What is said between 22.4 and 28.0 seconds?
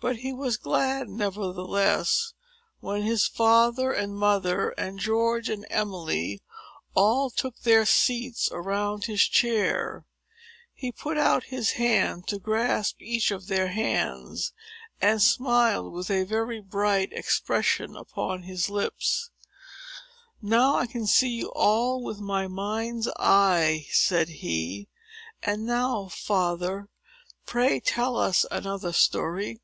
mind's eye," said he; "and now, father, pray